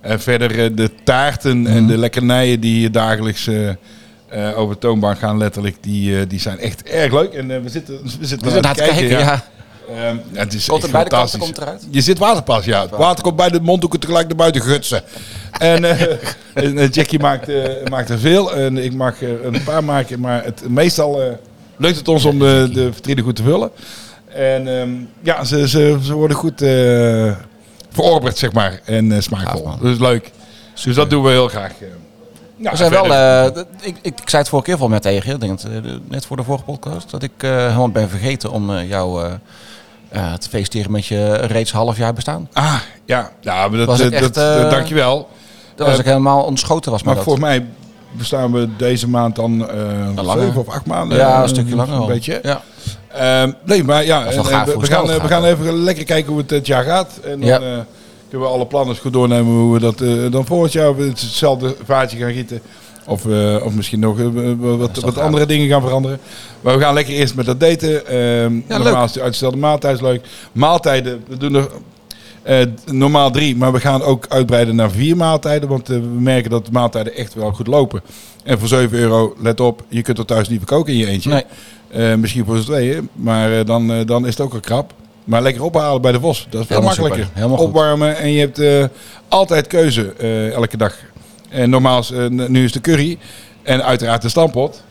[0.00, 1.86] En verder eh, de taarten en Mhm.
[1.86, 6.40] de lekkernijen die hier dagelijks eh, eh, over de toonbank gaan letterlijk, die, eh, die
[6.40, 7.32] zijn echt erg leuk.
[7.32, 9.44] En eh, we zitten, we zitten We zitten aan het kijken, ja.
[9.88, 11.40] Ehm, ja, het is Komt echt er bij de kanten fantastisch.
[11.40, 11.86] komt eruit?
[11.90, 12.80] Je zit waterpas, ja.
[12.80, 15.02] Het water komt bij de mondhoeken tegelijk naar buiten gutsen.
[15.58, 16.00] En, eh,
[16.64, 18.54] en eh, Jackie maakt, eh, maakt er veel.
[18.54, 20.20] En ik mag er een paar maken.
[20.20, 21.32] Maar het, meestal eh,
[21.76, 23.70] lukt het ons om de, de vitrine goed te vullen.
[24.34, 24.90] En ehm,
[25.22, 27.32] ja, ze, ze, ze worden goed eh
[27.90, 28.80] verorberd, zeg maar.
[28.84, 29.64] En eh, smaakvol.
[29.64, 29.88] Gaaf, man.
[29.90, 30.30] dus leuk.
[30.84, 31.72] Dus dat doen we heel graag.
[32.56, 33.08] Nou, We zijn wel,
[33.52, 36.26] dat- ik, ik, ik zei het vorige keer vol met tegen ik denk het, net
[36.26, 39.30] voor de vorige podcast, dat ik helemaal ben vergeten om jou
[40.38, 42.48] te feliciteren met je reeds half jaar bestaan.
[42.52, 43.30] Ah, ja.
[43.40, 45.28] ja maar dat, Was echt, dat, dat- dankjewel.
[45.74, 47.02] Dat was ik helemaal ontschoten was.
[47.02, 47.24] Maar dat.
[47.24, 47.66] volgens mij
[48.12, 49.68] bestaan we deze maand dan
[50.16, 51.18] zeven of acht maanden.
[51.18, 52.06] ja, een stukje langer Een al.
[52.06, 52.40] beetje.
[52.42, 52.62] Ja.
[53.12, 56.04] Ehm, nee, maar ja, en, eh, we, we gaan, eh, we gaat gaan even lekker
[56.04, 57.20] kijken hoe het dit jaar gaat.
[57.24, 57.60] En dan Ja.
[57.60, 57.78] eh,
[58.28, 59.98] kunnen we alle plannen goed doornemen hoe we dat
[60.32, 62.60] dan volgend jaar weer hetzelfde vaatje gaan gieten.
[63.06, 63.24] Of,
[63.62, 64.18] of misschien nog
[64.58, 66.18] wat, wat andere dingen gaan veranderen.
[66.60, 68.06] Maar we gaan lekker eerst met dat daten.
[68.06, 70.26] Ehm Ja, normaal is de uitgestelde maaltijd is leuk.
[70.52, 71.68] Maaltijden, we doen er
[72.92, 75.68] normaal drie, maar we gaan ook uitbreiden naar vier maaltijden.
[75.68, 78.02] Want we merken dat de maaltijden echt wel goed lopen.
[78.44, 81.30] En voor 7 euro, let op, je kunt er thuis niet verkoken in je eentje.
[81.30, 81.44] Nee.
[81.90, 84.92] Eh, misschien voor z'n tweeën, maar eh, dan, eh, dan is het ook al krap.
[85.24, 87.28] Maar lekker ophalen bij de Vos, dat is veel makkelijker.
[87.50, 88.90] Opwarmen en je hebt
[89.28, 90.12] altijd keuze
[90.54, 90.94] elke dag.
[91.48, 93.18] En normaal, is, nu is de curry
[93.62, 94.82] en uiteraard de stampot.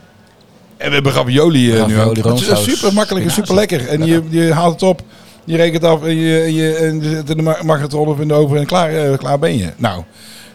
[0.77, 2.15] En we hebben ravioli, nu ook.
[2.15, 3.87] Het is super makkelijk en super lekker.
[3.87, 5.01] En je, je haalt het op,
[5.45, 8.57] je rekent af en je, je, en je zet in de magnetron in de oven
[8.57, 9.71] en klaar, klaar ben je.
[9.77, 10.03] Nou,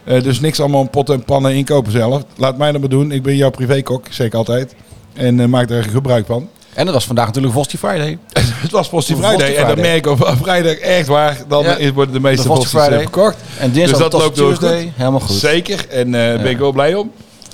[0.03, 2.23] dus niks allemaal potten en pannen inkopen zelf.
[2.37, 3.11] Laat mij dat maar doen.
[3.11, 4.75] Ik ben jouw privékok, zeg ik altijd.
[5.13, 6.49] En eh, maak daar gebruik van.
[6.73, 8.17] En dat was vandaag natuurlijk Vosti Friday.
[8.63, 9.55] Het was Frosty Friday.
[9.55, 11.37] En dan merk ik op vrijdag echt waar.
[11.47, 11.91] Dan Ja.
[11.93, 12.99] worden de meeste eh, Friday.
[12.99, 13.37] verkocht.
[13.59, 14.81] En dinsdag Dus dat loopt Tuesday.
[14.81, 14.91] goed.
[14.95, 15.35] Helemaal goed.
[15.35, 15.85] Zeker.
[15.89, 17.11] En daar ben ik wel blij om.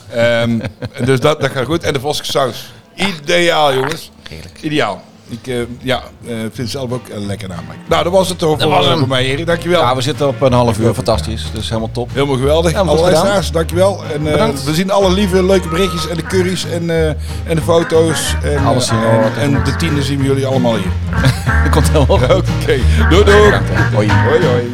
[0.10, 0.60] Ehm,
[1.06, 1.84] dus dat, dat gaat goed.
[1.84, 2.72] En de voske saus.
[2.96, 4.12] Ideaal, jongens.
[4.30, 4.58] Heerlijk.
[4.62, 5.02] Ideaal.
[5.30, 7.80] Ik eh, ja, eh, vind het zelf ook lekker namelijk.
[7.88, 9.00] Nou, dat was het toch voor, was eh, hem.
[9.00, 9.46] voor mij, Erik.
[9.46, 9.82] Dankjewel.
[9.82, 10.94] Ja, we zitten op een half uur.
[10.94, 11.46] Fantastisch.
[11.54, 12.10] Dus helemaal top.
[12.14, 12.72] Helemaal geweldig.
[12.72, 13.12] Ja, alle gedaan.
[13.12, 14.04] luisteraars, dankjewel.
[14.14, 14.64] En eh, Bedankt.
[14.64, 18.36] we zien alle lieve, leuke berichtjes en de curry's en, eh, en de foto's.
[18.44, 19.44] En, Alles zien we wel.
[19.44, 20.92] en, en de tienden zien we jullie allemaal hier.
[21.64, 22.30] Dat komt helemaal goed.
[22.62, 23.44] Oké, doei doei.
[23.44, 23.70] Bedankt.
[23.94, 24.12] Hoi.
[24.12, 24.72] Hoi hoi.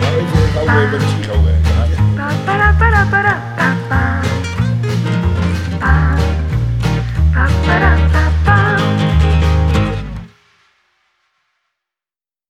[0.00, 0.98] Nou, even gauw weer bij